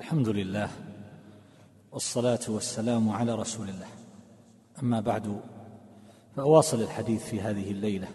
[0.00, 0.68] الحمد لله
[1.92, 3.86] والصلاة والسلام على رسول الله.
[4.82, 5.40] أما بعد
[6.36, 8.08] فأواصل الحديث في هذه الليلة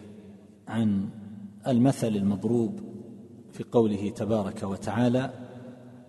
[0.68, 1.10] عن
[1.68, 2.80] المثل المضروب
[3.52, 5.34] في قوله تبارك وتعالى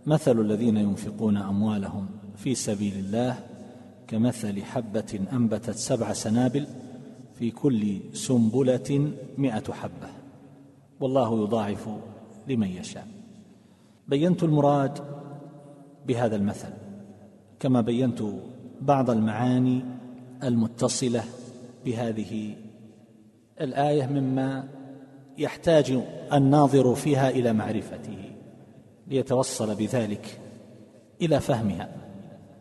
[0.06, 3.38] مثل الذين ينفقون أموالهم في سبيل الله
[4.06, 6.66] كمثل حبة أنبتت سبع سنابل
[7.34, 10.08] في كل سنبلة مائه حبة.
[11.00, 11.88] والله يضاعف
[12.48, 13.08] لمن يشاء.
[14.08, 15.25] بينت المراد
[16.06, 16.72] بهذا المثل.
[17.60, 18.22] كما بينت
[18.80, 19.84] بعض المعاني
[20.42, 21.24] المتصلة
[21.84, 22.54] بهذه
[23.60, 24.68] الآية مما
[25.38, 28.32] يحتاج الناظر فيها إلى معرفته
[29.06, 30.40] ليتوصل بذلك
[31.22, 31.88] إلى فهمها.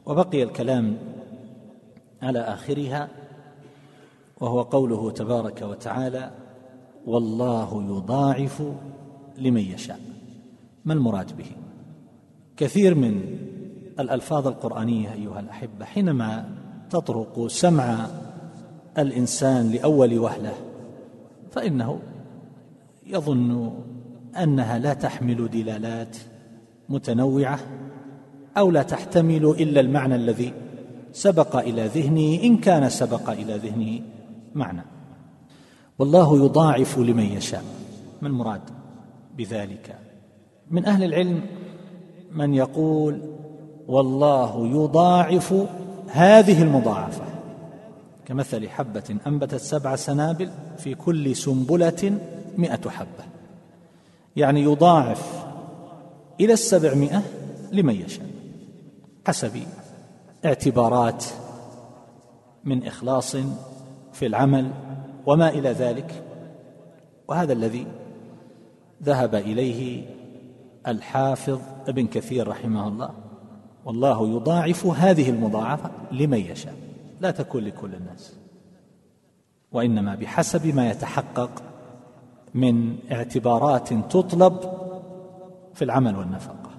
[0.05, 0.98] وبقي الكلام
[2.21, 3.09] على آخرها
[4.41, 6.32] وهو قوله تبارك وتعالى
[7.05, 8.63] والله يضاعف
[9.38, 9.99] لمن يشاء.
[10.85, 11.52] ما المراد به؟
[12.58, 13.22] كثير من
[14.00, 16.50] الألفاظ القرآنية أيها الأحبة حينما
[16.90, 18.07] تطرق سمع
[18.98, 20.54] الإنسان لأول وهلة
[21.52, 21.99] فإنه
[23.07, 23.74] يظن
[24.44, 26.18] أنها لا تحمل دلالات
[26.90, 27.60] متنوعة
[28.57, 30.54] أو لا تحتمل إلا المعنى الذي
[31.12, 34.01] سبق إلى ذهنه إن كان سبق إلى ذهنه
[34.55, 34.82] معنى.
[35.99, 37.63] والله يضاعف لمن يشاء.
[38.22, 38.62] ما المراد
[39.38, 39.99] بذلك؟
[40.72, 41.41] من أهل العلم
[42.31, 43.21] من يقول
[43.87, 45.54] والله يضاعف
[46.07, 47.23] هذه المضاعفة.
[48.26, 52.20] كمثل حبة أنبتت سبع سنابل في كل سنبلة
[52.57, 53.23] مائه حبة.
[54.35, 55.45] يعني يضاعف
[56.40, 57.21] إلى السبعمائة
[57.71, 58.26] لمن يشاء
[59.27, 59.60] حسب
[60.45, 61.26] اعتبارات
[62.63, 63.35] من إخلاص
[64.13, 64.72] في العمل
[65.25, 66.23] وما إلى ذلك.
[67.28, 67.88] وهذا الذي
[69.03, 70.06] ذهب إليه
[70.88, 73.09] الحافظ ابن كثير رحمه الله.
[73.86, 76.75] والله يضاعف هذه المضاعفة لمن يشاء.
[77.22, 78.36] لا تكون لكل الناس.
[79.72, 81.63] وإنما بحسب ما يتحقق
[82.53, 84.59] من اعتبارات تطلب
[85.74, 86.69] في العمل والنفقة.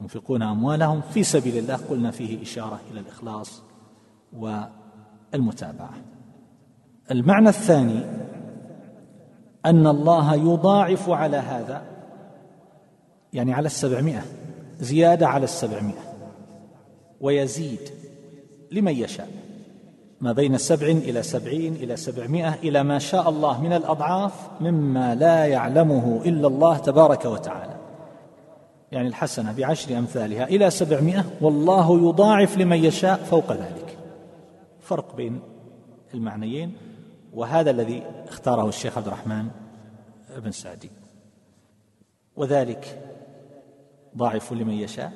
[0.00, 3.62] ينفقون أموالهم في سبيل الله قلنا فيه إشارة إلى الإخلاص
[4.32, 5.94] والمتابعة.
[7.10, 8.04] المعنى الثاني
[9.66, 11.93] أن الله يضاعف على هذا
[13.34, 14.22] يعني على السبعمائة
[14.80, 16.14] زيادة على السبعمائة.
[17.20, 17.80] ويزيد
[18.70, 19.28] لمن يشاء.
[20.20, 25.46] ما بين سبع إلى سبعين إلى سبعمائة إلى ما شاء الله من الأضعاف مما لا
[25.46, 27.74] يعلمه إلا الله تبارك وتعالى.
[28.92, 33.98] يعني الحسنة بعشر أمثالها إلى سبعمائة والله يضاعف لمن يشاء فوق ذلك.
[34.80, 35.40] فرق بين
[36.14, 36.76] المعنيين
[37.34, 39.48] وهذا الذي اختاره الشيخ عبد الرحمن
[40.36, 40.90] بن سعدي.
[42.36, 43.13] وذلك
[44.16, 45.12] ضاعف لمن يشاء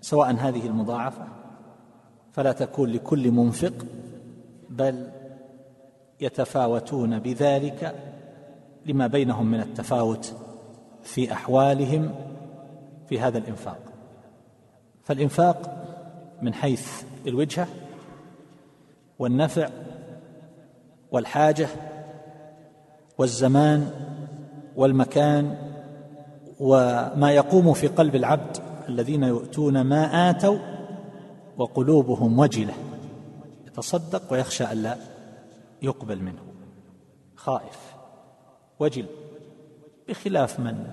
[0.00, 1.28] سواء هذه المضاعفة
[2.32, 3.72] فلا تكون لكل منفق
[4.70, 5.10] بل
[6.20, 7.94] يتفاوتون بذلك
[8.86, 10.34] لما بينهم من التفاوت
[11.02, 12.14] في أحوالهم
[13.08, 13.78] في هذا الإنفاق.
[15.04, 15.84] فالإنفاق
[16.42, 17.68] من حيث الوجهة
[19.18, 19.68] والنفع
[21.10, 21.68] والحاجة
[23.18, 23.90] والزمان
[24.76, 25.63] والمكان
[26.60, 28.56] وما يقوم في قلب العبد
[28.88, 30.58] الذين يؤتون ما آتوا
[31.56, 32.74] وقلوبهم وجلة.
[33.66, 34.96] يتصدق ويخشى الا
[35.82, 36.42] يقبل منه.
[37.36, 37.94] خائف.
[38.80, 39.06] وجل.
[40.08, 40.86] بخلاف من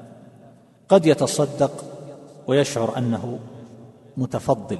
[0.89, 1.71] قد يتصدق
[2.47, 3.39] ويشعر أنه
[4.17, 4.79] متفضل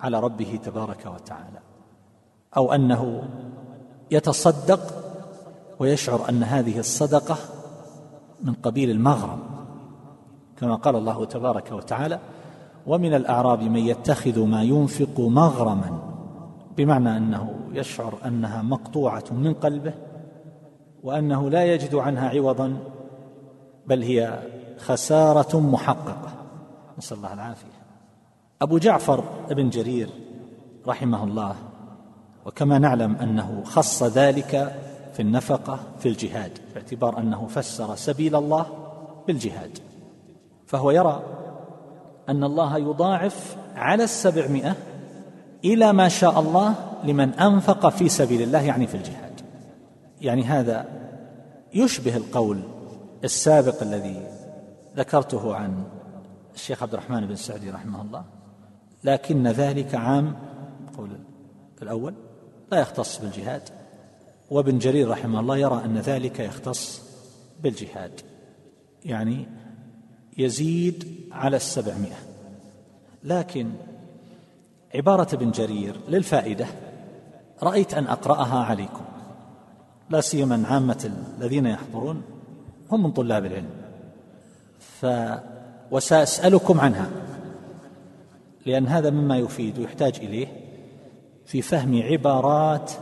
[0.00, 1.58] على ربه تبارك وتعالى.
[2.56, 3.22] أو أنه
[4.10, 4.80] يتصدق
[5.78, 7.36] ويشعر أن هذه الصدقة
[8.42, 9.51] من قبيل المغرم.
[10.62, 12.18] كما قال الله تبارك وتعالى
[12.86, 15.98] ومن الأعراب من يتخذ ما ينفق مغرما
[16.76, 19.94] بمعنى أنه يشعر أنها مقطوعة من قلبه
[21.02, 22.76] وأنه لا يجد عنها عوضا
[23.86, 24.42] بل هي
[24.78, 26.32] خسارة محققة.
[26.98, 27.82] نسأل الله العافية.
[28.62, 30.10] أبو جعفر بن جرير
[30.86, 31.54] رحمه الله
[32.46, 34.80] وكما نعلم أنه خص ذلك
[35.12, 38.66] في النفقة في الجهاد باعتبار أنه فسر سبيل الله
[39.26, 39.91] بالجهاد.
[40.72, 41.22] فهو يرى
[42.28, 44.76] أن الله يضاعف على السبعمائة
[45.64, 46.74] إلى ما شاء الله
[47.04, 49.40] لمن أنفق في سبيل الله يعني في الجهاد.
[50.20, 50.86] يعني هذا
[51.74, 52.60] يشبه القول
[53.24, 54.26] السابق الذي
[54.96, 55.84] ذكرته عن
[56.54, 58.24] الشيخ عبد الرحمن بن سعدي رحمه الله.
[59.04, 60.36] لكن ذلك عام
[60.98, 61.10] قول
[61.82, 62.14] الأول
[62.72, 63.62] لا يختص بالجهاد.
[64.50, 67.02] وابن جرير رحمه الله يرى أن ذلك يختص
[67.62, 68.20] بالجهاد.
[69.04, 69.46] يعني
[70.38, 72.18] يزيد على السبعمائة.
[73.24, 73.70] لكن
[74.94, 76.66] عبارة ابن جرير للفائدة
[77.62, 79.04] رأيت أن أقرأها عليكم.
[80.10, 82.22] لا سيما عامة الذين يحضرون
[82.90, 83.70] هم من طلاب العلم.
[84.78, 85.06] ف
[85.90, 87.10] وسأسألكم عنها
[88.66, 90.46] لأن هذا مما يفيد ويحتاج إليه
[91.46, 92.92] في فهم عبارات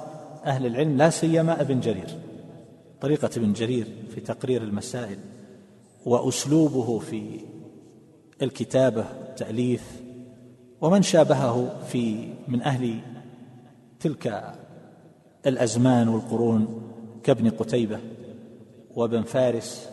[0.44, 2.18] أهل العلم لا سيما ابن جرير.
[3.00, 5.18] طريقة ابن جرير في تقرير المسائل.
[6.06, 7.40] وأسلوبه في
[8.42, 10.00] الكتابة التأليف
[10.80, 13.00] ومن شابهه في من أهل
[14.00, 14.54] تلك
[15.46, 16.82] الأزمان والقرون
[17.22, 17.98] كابن قتيبة
[18.94, 19.88] وابن فارس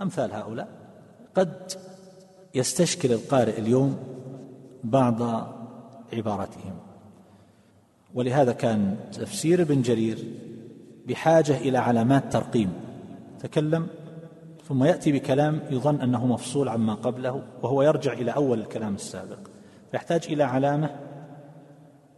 [0.00, 0.68] أمثال هؤلاء.
[1.34, 1.72] قد
[2.54, 3.96] يستشكل القارئ اليوم
[4.84, 5.22] بعض
[6.12, 6.74] عبارتهم
[8.14, 10.18] ولهذا كان تفسير ابن جرير
[11.08, 12.72] بحاجة إلى علامات ترقيم.
[13.40, 13.86] تكلم
[14.70, 19.38] ثم يأتي بكلام يظن أنه مفصول عما قبله وهو يرجع إلى أول الكلام السابق.
[19.94, 20.90] يحتاج إلى علامة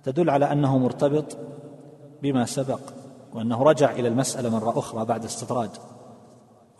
[0.04, 1.36] تدل على أنه مرتبط
[2.22, 2.80] بما سبق
[3.34, 5.70] وأنه رجع إلى المسألة مرة أخرى بعد استطراد.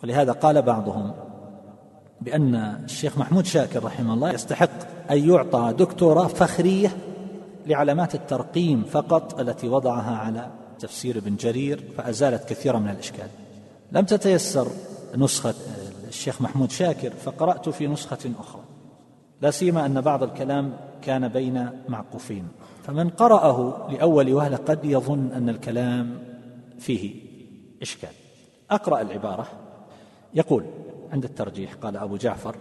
[0.03, 1.13] ولهذا قال بعضهم
[2.21, 6.97] بأن الشيخ محمود شاكر رحمه الله يستحق أن يعطى دكتوراه فخرية
[7.67, 10.49] لعلامات الترقيم فقط التي وضعها على
[10.79, 13.27] تفسير ابن جرير فأزالت كثيرا من الإشكال.
[13.91, 14.67] لم تتيسر
[15.17, 15.53] نسخة
[16.07, 18.61] الشيخ محمود شاكر فقرأت في نسخة أخرى.
[19.41, 22.47] لا سيما أن بعض الكلام كان بين معقوفين.
[22.83, 26.17] فمن قرأه لأول وهلة قد يظن أن الكلام
[26.79, 27.15] فيه
[27.81, 28.09] إشكال.
[28.71, 29.47] أقرأ العبارة.
[30.33, 30.63] يقول
[31.13, 32.55] عند الترجيح قال أبو جعفر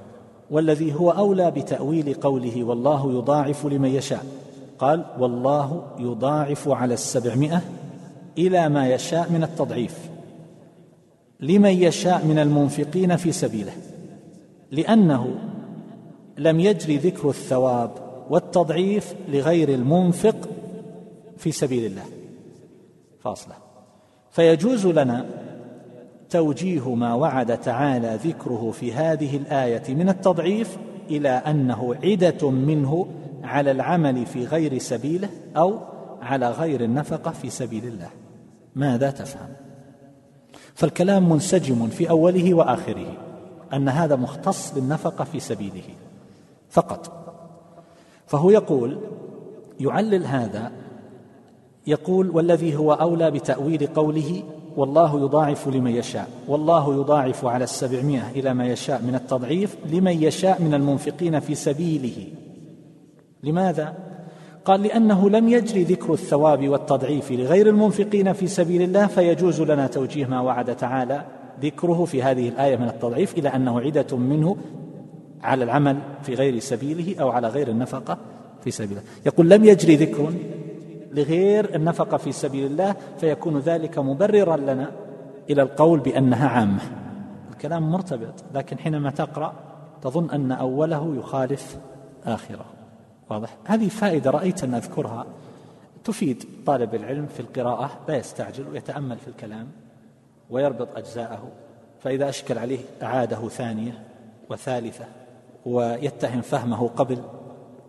[0.50, 4.26] والذي هو أولى بتأويل قوله والله يضاعف لمن يشاء
[4.78, 7.62] قال والله يضاعف على السبعمائة
[8.38, 9.98] إلى ما يشاء من التضعيف
[11.42, 13.72] لمن يشاء من المنفقين في سبيله
[14.70, 15.34] لأنه
[16.38, 17.90] لم يجري ذكر الثواب
[18.30, 20.48] والتضعيف لغير المنفق
[21.36, 22.02] في سبيل الله.
[23.20, 23.54] فاصلة.
[24.30, 25.26] فيجوز لنا
[26.30, 30.76] توجيه ما وعد تعالى ذكره في هذه الآية من التضعيف
[31.10, 33.06] إلى أنه عدة منه
[33.42, 35.78] على العمل في غير سبيله أو
[36.22, 38.10] على غير النفقة في سبيل الله.
[38.74, 39.61] ماذا تفهم؟
[40.74, 43.16] فالكلام منسجم في أوله وآخره
[43.72, 45.82] أن هذا مختص بالنفقة في سبيله.
[46.70, 47.22] فقط.
[48.26, 48.98] فهو يقول
[49.80, 50.72] يعلل هذا
[51.86, 54.42] يقول والذي هو أولى بتأويل قوله
[54.76, 60.62] والله يضاعف لمن يشاء والله يضاعف على السبعمائة إلى ما يشاء من التضعيف لمن يشاء
[60.62, 62.26] من المنفقين في سبيله.
[63.42, 63.94] لماذا؟
[64.64, 70.26] قال لأنه لم يجري ذكر الثواب والتضعيف لغير المنفقين في سبيل الله فيجوز لنا توجيه
[70.26, 71.24] ما وعد تعالى
[71.62, 74.56] ذكره في هذه الآية من التضعيف إلى أنه عدة منه
[75.42, 78.18] على العمل في غير سبيله أو على غير النفقة
[78.64, 80.32] في سبيله يقول لم يجري ذكر
[81.12, 84.90] لغير النفقة في سبيل الله فيكون ذلك مبررا لنا
[85.50, 86.80] إلى القول بأنها عامة.
[87.50, 89.52] الكلام مرتبط لكن حينما تقرأ
[90.02, 91.78] تظن أن أوله يخالف
[92.26, 92.64] آخره.
[93.32, 93.56] واضح.
[93.64, 95.26] هذه فائدة رأيت أن أذكرها.
[96.04, 99.68] تفيد طالب العلم في القراءة لا يستعجل ويتأمل في الكلام
[100.50, 101.48] ويربط أجزاءه
[102.00, 104.02] فإذا أشكل عليه أعاده ثانية
[104.50, 105.04] وثالثة
[105.66, 107.18] ويتهم فهمه قبل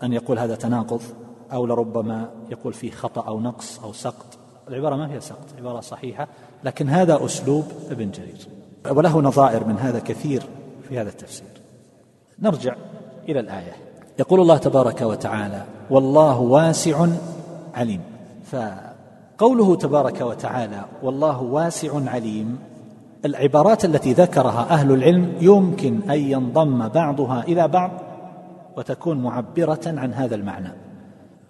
[0.03, 1.01] أن يقول هذا تناقض
[1.53, 4.37] أو لربما يقول فيه خطأ أو نقص أو سقط.
[4.67, 6.27] العبارة ما فيها سقط عبارة صحيحة
[6.63, 8.47] لكن هذا أسلوب ابن جرير.
[8.89, 10.43] وله نظائر من هذا كثير
[10.89, 11.47] في هذا التفسير.
[12.39, 12.75] نرجع
[13.29, 13.73] إلى الآية.
[14.19, 17.07] يقول الله تبارك وتعالى والله واسع
[17.73, 18.01] عليم.
[18.45, 22.59] فقوله تبارك وتعالى والله واسع عليم
[23.25, 27.91] العبارات التي ذكرها أهل العلم يمكن أن ينضم بعضها إلى بعض
[28.77, 30.71] وتكون معبرة عن هذا المعنى.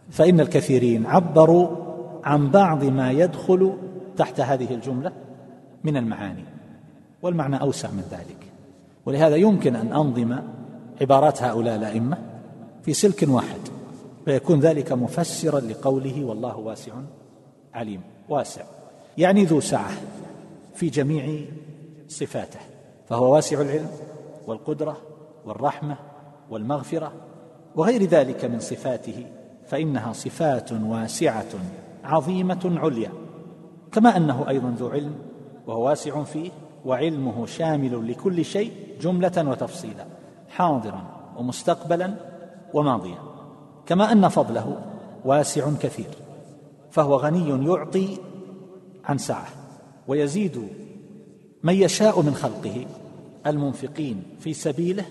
[0.09, 1.67] فإن الكثيرين عبروا
[2.23, 3.73] عن بعض ما يدخل
[4.17, 5.11] تحت هذه الجملة
[5.83, 6.43] من المعاني
[7.21, 8.37] والمعنى أوسع من ذلك.
[9.05, 10.35] ولهذا يمكن أن أنظم
[11.01, 12.17] عبارات هؤلاء الأئمة
[12.83, 13.59] في سلك واحد
[14.25, 16.93] فيكون ذلك مفسرا لقوله والله واسع
[17.73, 18.63] عليم واسع
[19.17, 19.91] يعني ذو سعة
[20.75, 21.45] في جميع
[22.07, 22.59] صفاته
[23.09, 23.89] فهو واسع العلم
[24.47, 24.97] والقدرة
[25.45, 25.97] والرحمة
[26.49, 27.11] والمغفرة
[27.75, 29.25] وغير ذلك من صفاته
[29.67, 31.53] فإنها صفات واسعة
[32.03, 33.11] عظيمة عليا
[33.91, 35.15] كما أنه أيضا ذو علم
[35.67, 36.51] وهو واسع فيه
[36.85, 38.71] وعلمه شامل لكل شيء
[39.01, 40.05] جملة وتفصيلا
[40.49, 41.03] حاضرا
[41.37, 42.13] ومستقبلا
[42.73, 43.17] وماضيا
[43.85, 44.77] كما أن فضله
[45.25, 46.09] واسع كثير
[46.91, 48.17] فهو غني يعطي
[49.05, 49.47] عن سعة
[50.07, 50.67] ويزيد
[51.63, 52.85] من يشاء من خلقه
[53.47, 55.05] المنفقين في سبيله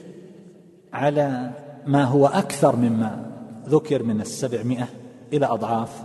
[0.92, 1.50] على
[1.86, 3.32] ما هو أكثر مما
[3.68, 4.88] ذكر من السبعمائة
[5.32, 6.04] إلى أضعاف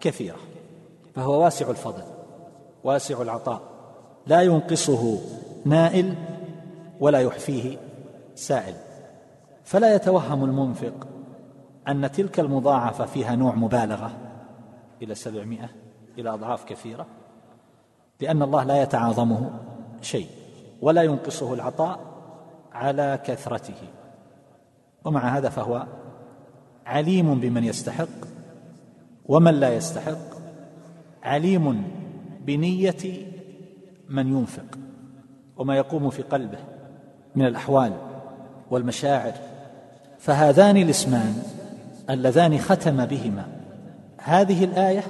[0.00, 0.38] كثيرة
[1.14, 2.02] فهو واسع الفضل
[2.84, 3.62] واسع العطاء
[4.26, 5.18] لا ينقصه
[5.64, 6.14] نائل
[7.00, 7.78] ولا يحفيه
[8.34, 8.74] سائل.
[9.66, 11.08] فلا يتوهم المنفق
[11.88, 14.10] أن تلك المضاعفة فيها نوع مبالغة
[15.02, 15.68] إلى سبعمائة
[16.18, 17.06] إلى أضعاف كثيرة
[18.20, 19.50] لأن الله لا يتعاظمه
[20.02, 20.28] شيء
[20.82, 22.00] ولا ينقصه العطاء
[22.72, 23.88] على كثرته.
[25.04, 25.86] ومع هذا فهو
[26.86, 28.26] عليم بمن يستحق
[29.26, 30.36] ومن لا يستحق
[31.22, 31.82] عليم
[32.40, 33.26] بنية
[34.08, 34.78] من ينفق.
[35.56, 36.58] وما يقوم في قلبه
[37.34, 37.92] من الأحوال
[38.70, 39.32] والمشاعر
[40.18, 41.42] فهذان الاسمان
[42.10, 43.46] اللذان ختم بهما.
[44.18, 45.02] هذه الآية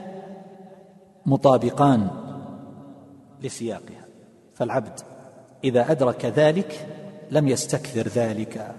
[1.26, 2.10] مطابقان
[3.42, 4.06] لسياقها.
[4.54, 5.00] فالعبد
[5.64, 6.86] إذا أدرك ذلك
[7.30, 8.74] لم يستكثر ذلك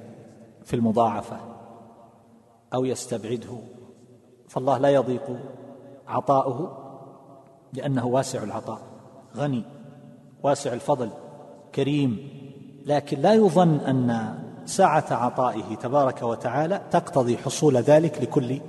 [0.63, 1.38] في المضاعفة
[2.74, 3.60] أو يستبعده
[4.48, 5.39] فالله لا يضيق
[6.07, 6.77] عطاؤه
[7.74, 8.79] لأنه واسع العطاء
[9.36, 9.63] غني
[10.43, 11.10] واسع الفضل
[11.75, 12.29] كريم
[12.86, 18.59] لكن لا يظن أن سعة عطائه تبارك وتعالى تقتضي حصول ذلك لكل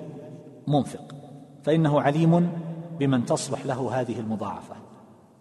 [0.67, 1.15] منفق.
[1.63, 2.51] فإنه عليم
[2.99, 4.75] بمن تصلح له هذه المضاعفة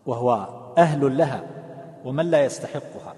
[0.05, 0.47] وهو
[0.77, 1.43] أهل لها
[2.05, 3.13] ومن لا يستحقها.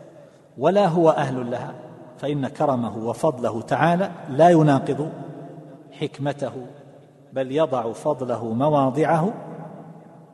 [0.58, 1.74] ولا هو أهل لها
[2.18, 5.10] فإن كرمه وفضله تعالى لا يناقض
[5.92, 6.52] حكمته
[7.34, 9.34] بل يضع فضله مواضعه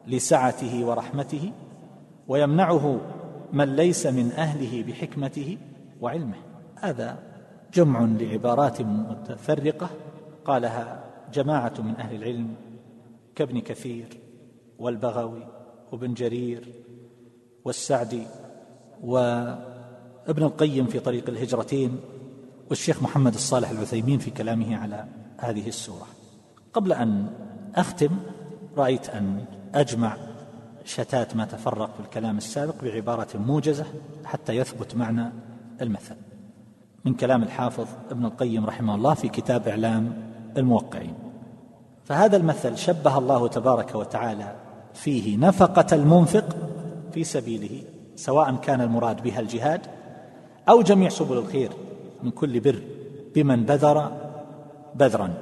[0.07, 1.51] لسعته ورحمته
[2.27, 2.99] ويمنعه
[3.53, 5.57] من ليس من أهله بحكمته
[6.01, 6.44] وعلمه.
[6.75, 7.17] هذا
[7.73, 9.89] جمع لعبارات متفرقة
[10.45, 11.03] قالها
[11.33, 12.55] جماعة من أهل العلم
[13.35, 14.19] كابن كثير
[14.79, 15.47] والبغوي
[15.91, 16.73] وابن جرير
[17.65, 18.23] والسعدي
[19.03, 21.99] وابن القيم في طريق الهجرتين
[22.69, 25.05] والشيخ محمد الصالح العثيمين في كلامه على
[25.37, 26.07] هذه السورة.
[26.73, 27.27] قبل أن
[27.75, 28.17] أختم
[28.77, 30.17] رأيت أن أجمع
[30.85, 33.85] شتات ما تفرق في الكلام السابق بعبارة موجزة
[34.25, 35.31] حتى يثبت معنى
[35.81, 36.15] المثل.
[37.05, 40.13] من كلام الحافظ ابن القيم رحمه الله في كتاب إعلام
[40.57, 41.13] الموقعين.
[42.05, 44.55] فهذا المثل شبه الله تبارك وتعالى
[44.93, 46.45] فيه نفقة المنفق
[47.11, 47.83] في سبيله
[48.15, 49.81] سواء كان المراد بها الجهاد
[50.69, 51.71] أو جميع سبل الخير
[52.23, 52.81] من كل بر
[53.35, 54.11] بمن بذر
[54.95, 55.33] بذرا.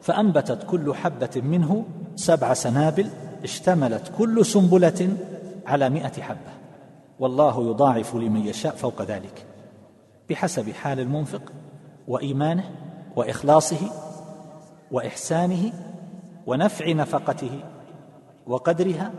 [0.00, 1.84] فأنبتت كل حبة منه
[2.16, 3.06] سبع سنابل
[3.44, 5.16] اشتملت كل سنبلة
[5.66, 6.52] على مائه حبة.
[7.18, 9.47] والله يضاعف لمن يشاء فوق ذلك.
[10.30, 11.52] بحسب حال المنفق
[12.08, 12.70] وإيمانه
[13.16, 13.90] وإخلاصه
[14.90, 15.72] وإحسانه
[16.46, 17.60] ونفع نفقته
[18.46, 19.12] وقدرها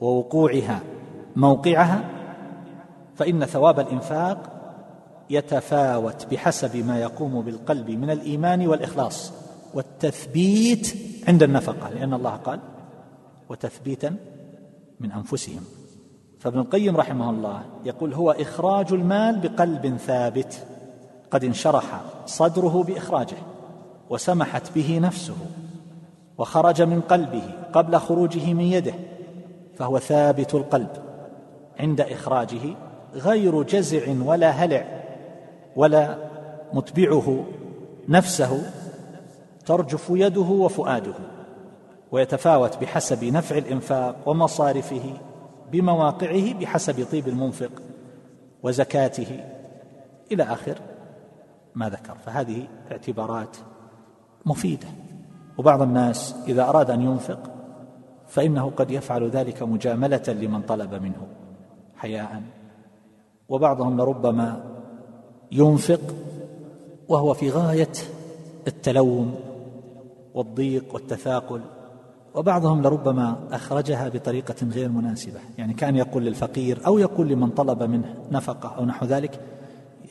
[0.00, 0.80] ووقوعها
[1.36, 2.04] موقعها
[3.16, 4.50] فإن ثواب الإنفاق
[5.30, 9.32] يتفاوت بحسب ما يقوم بالقلب من الإيمان والإخلاص
[9.74, 10.96] والتثبيت
[11.28, 12.60] عند النفقة لأن الله قال
[13.48, 14.16] وتثبيتا
[15.00, 15.64] من أنفسهم
[16.44, 20.66] فابن القيم رحمه الله يقول هو إخراج المال بقلب ثابت
[21.30, 23.36] قد انشرح صدره بإخراجه
[24.10, 25.34] وسمحت به نفسه
[26.38, 28.94] وخرج من قلبه قبل خروجه من يده
[29.76, 30.90] فهو ثابت القلب
[31.80, 32.76] عند إخراجه
[33.14, 34.84] غير جزع ولا هلع
[35.76, 36.18] ولا
[36.72, 37.44] متبعه
[38.08, 38.62] نفسه
[39.66, 41.14] ترجف يده وفؤاده
[42.12, 45.14] ويتفاوت بحسب نفع الإنفاق ومصارفه
[45.72, 47.70] بمواقعه بحسب طيب المنفق
[48.62, 49.44] وزكاته.
[50.32, 50.78] إلى آخر
[51.74, 52.14] ما ذكر.
[52.14, 53.56] فهذه اعتبارات
[54.46, 54.88] مفيدة.
[55.58, 57.38] وبعض الناس إذا أراد أن ينفق
[58.26, 61.26] فإنه قد يفعل ذلك مجاملة لمن طلب منه
[61.96, 62.42] حياء.
[63.48, 64.64] وبعضهم لربما
[65.52, 66.00] ينفق
[67.08, 67.92] وهو في غاية
[68.66, 69.34] التلوم
[70.34, 71.60] والضيق والتثاقل.
[72.34, 78.14] وبعضهم لربما أخرجها بطريقة غير مناسبة يعني كأن يقول للفقير أو يقول لمن طلب منه
[78.30, 79.40] نفقة أو نحو ذلك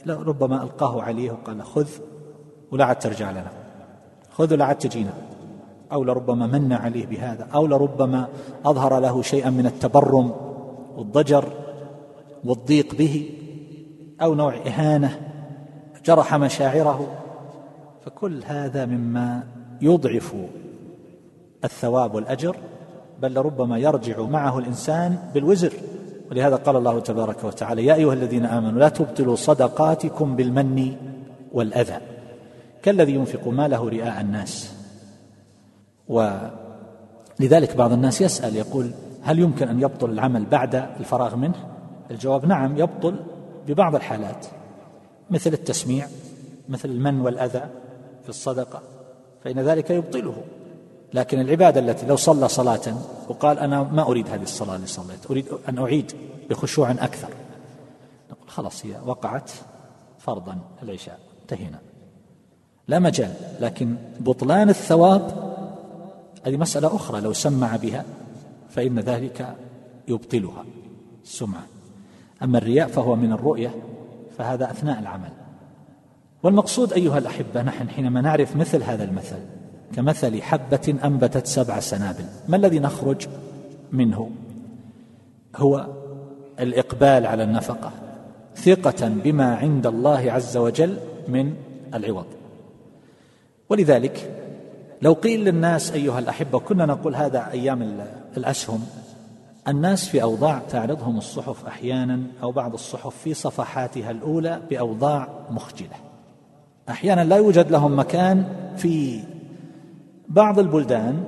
[0.07, 1.87] ربما ألقاه عليه وقال خذ
[2.71, 3.51] ولا عاد ترجع لنا
[4.31, 5.13] خذ ولا عاد تجينا
[5.91, 8.27] أو لربما من عليه بهذا أو لربما
[8.65, 10.31] أظهر له شيئا من التبرم
[10.97, 11.45] والضجر
[12.45, 13.29] والضيق به
[14.21, 15.19] أو نوع إهانة
[16.05, 17.07] جرح مشاعره
[18.05, 19.43] فكل هذا مما
[19.81, 20.35] يضعف
[21.63, 22.55] الثواب والأجر
[23.21, 25.73] بل لربما يرجع معه الإنسان بالوزر.
[26.31, 30.95] ولهذا قال الله تبارك وتعالى يا أيها الذين آمنوا لا تبطلوا صدقاتكم بالمن
[31.51, 31.97] والأذى
[32.83, 34.73] كالذي ينفق ماله رئاء الناس.
[36.07, 38.91] ولذلك بعض الناس يسأل يقول
[39.21, 41.55] هل يمكن أن يبطل العمل بعد الفراغ منه؟
[42.11, 43.15] الجواب نعم يبطل
[43.67, 44.45] ببعض الحالات
[45.29, 46.07] مثل التسميع
[46.69, 47.63] مثل المن والأذى
[48.23, 48.81] في الصدقة
[49.43, 50.35] فإن ذلك يبطله.
[51.13, 52.97] لكن العبادة التي لو صلى صلاة
[53.29, 56.11] وقال أنا ما أريد هذه الصلاة اللي صليت أريد أن أعيد
[56.49, 57.29] بخشوع أكثر.
[58.31, 59.51] نقول خلاص هي وقعت
[60.19, 61.79] فرضا العشاء انتهينا.
[62.87, 65.53] لا مجال لكن بطلان الثواب
[66.45, 68.05] هذه مسألة أخرى لو سمع بها
[68.69, 69.55] فإن ذلك
[70.07, 70.65] يبطلها
[71.23, 71.63] السمعة.
[72.43, 73.75] أما الرياء فهو من الرؤية
[74.37, 75.31] فهذا أثناء العمل.
[76.43, 79.39] والمقصود أيها الأحبة نحن حينما نعرف مثل هذا المثل
[79.95, 82.25] كمثل حبة أنبتت سبع سنابل.
[82.47, 83.27] ما الذي نخرج
[83.91, 84.29] منه؟
[85.55, 85.87] هو
[86.59, 87.91] الإقبال على النفقة.
[88.55, 90.97] ثقة بما عند الله عز وجل
[91.27, 91.53] من
[91.93, 92.25] العوض.
[93.69, 94.31] ولذلك
[95.01, 98.05] لو قيل للناس أيها الأحبة كنا نقول هذا أيام
[98.37, 98.85] الأسهم
[99.67, 105.95] الناس في أوضاع تعرضهم الصحف أحيانا أو بعض الصحف في صفحاتها الأولى بأوضاع مخجلة.
[106.89, 108.45] أحيانا لا يوجد لهم مكان
[108.77, 109.23] في
[110.27, 111.23] بعض البلدان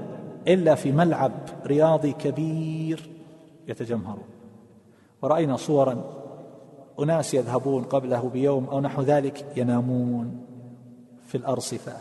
[0.47, 1.31] إلا في ملعب
[1.65, 3.09] رياضي كبير
[3.67, 4.27] يتجمهرون
[5.21, 6.03] ورأينا صورا
[6.99, 10.45] أناس يذهبون قبله بيوم أو نحو ذلك ينامون
[11.27, 11.93] في الأرصفة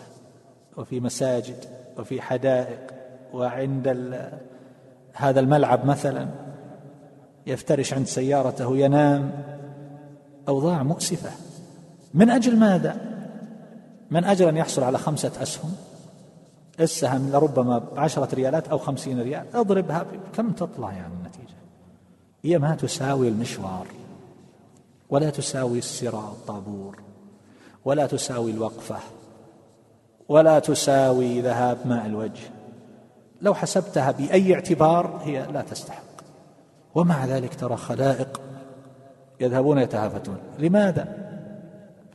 [0.77, 1.65] وفي مساجد
[1.99, 2.95] وفي حدائق.
[3.35, 3.89] وعند
[5.13, 6.29] هذا الملعب مثلا
[7.47, 9.31] يفترش عند سيارته ينام.
[10.49, 11.31] أوضاع مؤسفة.
[12.15, 12.97] من أجل ماذا؟
[14.11, 15.75] من أجل أن يحصل على خمسة أسهم.
[16.81, 19.47] السهم لربما بعشرة ريالات أو خمسين ريال.
[19.55, 20.07] أضربها.
[20.37, 21.55] كم تطلع يعني النتيجة؟
[22.45, 23.87] هي ما تساوي المشوار
[25.11, 26.99] ولا تساوي السراء الطابور
[27.85, 28.99] ولا تساوي الوقفة
[30.29, 32.51] ولا تساوي ذهاب ماء الوجه.
[33.43, 36.05] لو حسبتها بأي اعتبار هي لا تستحق.
[36.95, 38.41] ومع ذلك ترى خلائق
[39.41, 40.37] يذهبون يتهافتون.
[40.59, 41.25] لماذا؟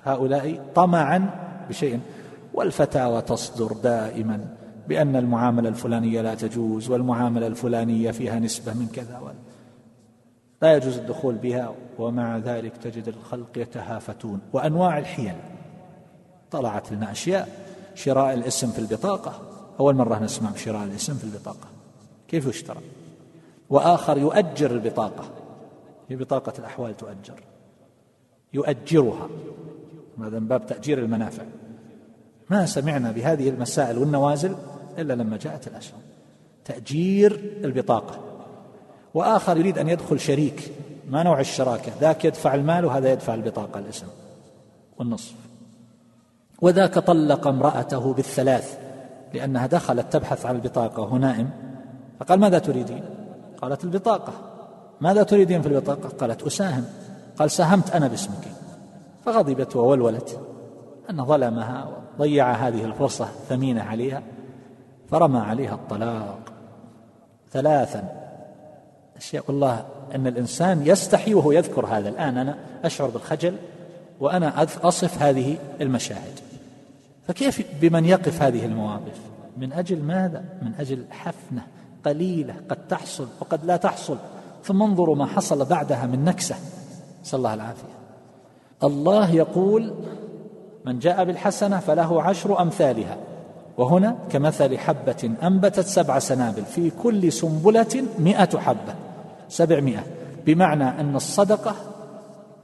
[0.04, 1.30] هؤلاء طمعا
[1.70, 2.00] بشيء
[2.54, 4.56] والفتاوى تصدر دائما
[4.88, 9.34] بأن المعاملة الفلانية لا تجوز والمعاملة الفلانية فيها نسبة من كذا
[10.62, 15.36] لا يجوز الدخول بها ومع ذلك تجد الخلق يتهافتون وأنواع الحيل.
[16.52, 17.50] طلعت لنا أشياء.
[17.96, 19.42] شراء الاسم في البطاقة.
[19.80, 21.68] أول مرة نسمع بشراء الاسم في البطاقة.
[22.28, 22.82] كيف يشترى؟
[23.70, 25.24] وآخر يؤجر البطاقة.
[26.08, 27.44] في بطاقة الأحوال تؤجر.
[28.54, 29.30] يؤجرها.
[30.20, 31.44] هذا من باب تأجير المنافع.
[32.50, 34.56] ما سمعنا بهذه المسائل والنوازل
[34.98, 36.00] إلا لما جاءت الأسهم
[36.66, 38.20] تأجير البطاقة.
[39.14, 40.72] وآخر يريد أن يدخل شريك
[41.10, 44.08] ما نوع الشراكة؟ ذاك يدفع المال وهذا يدفع البطاقة الاسم
[44.98, 45.34] والنصف.
[46.62, 48.78] وذاك طلق امرأته بالثلاث
[49.34, 51.50] لأنها دخلت تبحث عن البطاقة وهو نائم.
[52.20, 53.04] فقال ماذا تريدين؟
[53.62, 54.34] قالت البطاقة.
[55.02, 56.86] ماذا تريدين في البطاقة؟ قالت أساهم.
[57.40, 58.48] قال ساهمت أنا باسمك.
[59.26, 60.40] فغضبت وولولت
[61.10, 64.24] أن ظلمها وضيع هذه الفرصة ثمينة عليها
[65.12, 66.40] فرمى عليها الطلاق
[67.52, 68.04] ثلاثا.
[69.18, 72.10] أشياء والله أن الإنسان يستحي وهو يذكر هذا.
[72.10, 73.56] الآن أنا أشعر بالخجل
[74.20, 76.40] وأنا أصف هذه المشاهد.
[77.28, 79.20] فكيف بمن يقف هذه المواقف؟
[79.58, 81.62] من أجل ماذا؟ من أجل حفنة
[82.06, 84.18] قليلة قد تحصل وقد لا تحصل.
[84.64, 86.56] ثم انظروا ما حصل بعدها من نكسة.
[87.24, 88.00] نسأل الله العافية
[88.84, 89.94] الله يقول
[90.86, 93.18] من جاء بالحسنة فله عشر أمثالها.
[93.78, 98.96] وهنا كمثل حبة أنبتت سبع سنابل في كل سنبلة مئة حبة.
[99.50, 100.04] سبعمائة.
[100.46, 101.76] بمعنى أن الصدقة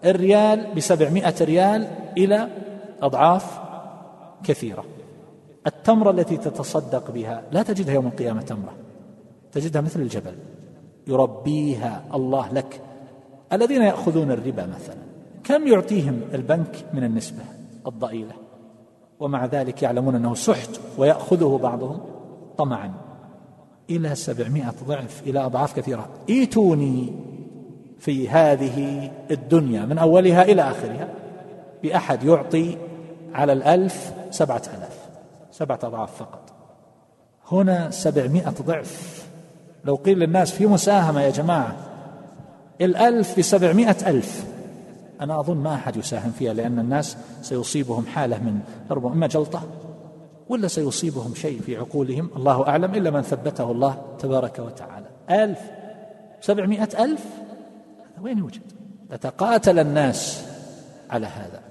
[0.06, 2.48] الريال بسبعمائة ريال إلى
[3.02, 3.60] أضعاف
[4.44, 4.86] كثيرة.
[5.68, 8.74] التمرة التي تتصدق بها لا تجدها يوم القيامة تمرة.
[9.52, 10.36] تجدها مثل الجبل.
[11.08, 12.82] يربيها الله لك.
[13.54, 14.96] الذين يأخذون الربا مثلا
[15.44, 17.55] كم يعطيهم البنك من النسبة؟
[17.88, 18.34] الضئيلة.
[19.20, 22.00] ومع ذلك يعلمون أنه سحت ويأخذه بعضهم
[22.58, 22.92] طمعا.
[23.90, 26.10] إلى سبعمائة ضعف إلى أضعاف كثيرة.
[26.30, 27.14] إيتوني
[28.00, 31.08] في هذه الدنيا من أولها إلى آخرها.
[31.84, 32.78] بأحد يعطي
[33.34, 35.10] على الألف سبعة ألاف
[35.52, 36.54] سبعة أضعاف فقط.
[37.52, 39.26] هنا سبعمائة ضعف.
[39.86, 41.76] لو قيل للناس في مساهمة يا جماعة
[42.82, 44.55] الألف بسبعمائة ألف.
[45.22, 48.60] أنا أظن ما أحد يساهم فيها لأن الناس سيصيبهم حالة من
[48.92, 49.62] ربما إما جلطة
[50.50, 55.06] ولا سيصيبهم شيء في عقولهم الله أعلم إلا من ثبته الله تبارك وتعالى.
[55.30, 55.60] ألف
[56.42, 57.26] سبعمائة ألف؟
[58.14, 58.62] هذا وين يوجد؟
[59.10, 60.46] تتقاتل الناس
[61.10, 61.62] على هذا.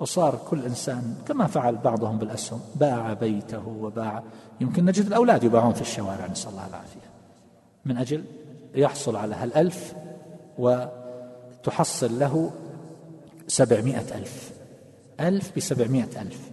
[0.00, 4.22] وصار كل إنسان كما فعل بعضهم بالأسهم باع بيته وباع
[4.60, 7.10] يمكن نجد الأولاد يباعون في الشوارع نسأل الله العافية.
[7.84, 8.24] من أجل
[8.74, 9.94] يحصل على هالألف
[10.58, 12.50] وتحصل له
[13.52, 14.52] سبعمائة ألف.
[15.20, 16.50] ألف بسبعمائة ألف.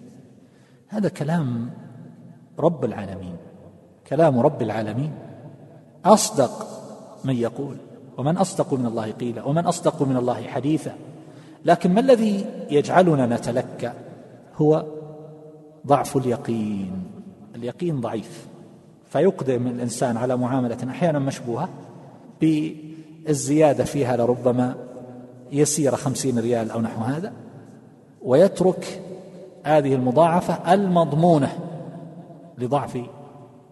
[0.88, 1.70] هذا كلام
[2.60, 3.36] رب العالمين.
[4.08, 5.12] كلام رب العالمين.
[6.06, 6.68] أصدق
[7.24, 7.78] من يقول.
[8.18, 9.44] ومن أصدق من الله قيلا.
[9.44, 10.96] ومن أصدق من الله حديثا.
[11.66, 13.94] لكن ما الذي يجعلنا نتلكأ
[14.56, 14.86] هو
[15.88, 17.04] ضعف اليقين.
[17.56, 18.48] اليقين ضعيف.
[19.10, 21.70] فيقدم الإنسان على معاملة أحيانا مشبوهة
[22.42, 24.89] بالزيادة فيها لربما
[25.52, 27.34] يسيره خمسين ريال أو نحو هذا
[28.22, 29.02] ويترك
[29.64, 31.60] هذه المضاعفة المضمونة
[32.58, 33.00] لضعف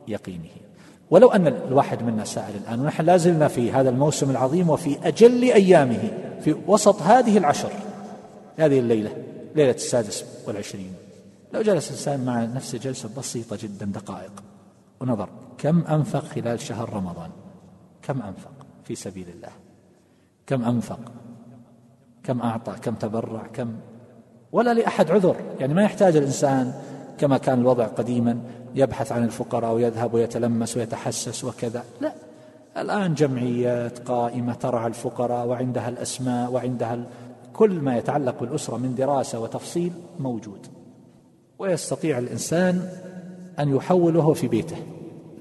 [0.08, 0.50] يقينه.
[1.12, 5.44] ولو أن الواحد منا سائل الآن ونحن لا زلنا في هذا الموسم العظيم وفي أجل
[5.44, 6.12] أيامه
[6.42, 7.72] في وسط هذه العشر
[8.58, 9.12] هذه الليلة
[9.56, 10.94] ليلة السادس والعشرين.
[11.54, 14.44] لو جلس الإنسان مع نفسه جلسة بسيطة جدا دقائق
[15.02, 17.30] ونظر كم أنفق خلال شهر رمضان؟
[18.02, 18.52] كم أنفق
[18.84, 19.52] في سبيل الله؟
[20.48, 21.00] كم أنفق
[22.28, 23.74] كم أعطى كم تبرع كم
[24.52, 25.36] ولا لأحد عذر.
[25.60, 26.74] يعني ما يحتاج الإنسان
[27.18, 28.40] كما كان الوضع قديما
[28.76, 31.84] يبحث عن الفقراء ويذهب ويتلمس ويتحسس وكذا.
[32.02, 32.14] لا
[32.78, 37.00] الآن جمعيات قائمة ترعى الفقراء وعندها الأسماء وعندها
[37.54, 40.68] كل ما يتعلق بالأسرة من دراسة وتفصيل موجود.
[41.60, 42.90] ويستطيع الإنسان
[43.60, 44.78] أن يحوله في بيته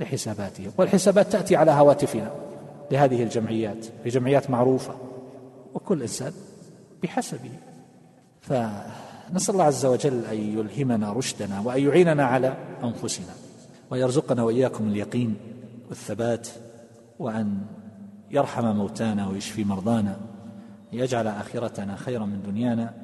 [0.00, 2.30] لحساباته والحسابات تأتي على هواتفنا
[2.90, 4.94] لهذه الجمعيات في جمعيات معروفة.
[5.74, 6.32] وكل إنسان
[7.02, 7.52] بحسبه.
[8.40, 8.52] ف
[9.32, 13.34] نسأل الله عز وجل أن يلهمنا رشدنا وأن يعيننا على أنفسنا
[13.90, 15.36] ويرزقنا وإياكم اليقين
[15.88, 16.48] والثبات
[17.18, 17.58] وأن
[18.30, 20.16] يرحم موتانا ويشفي مرضانا
[20.92, 22.94] يجعل آخرتنا خيرا من دنيانا.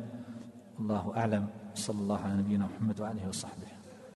[0.80, 1.46] الله أعلم.
[1.74, 3.71] صلى الله على نبينا محمد وآله وصحبه.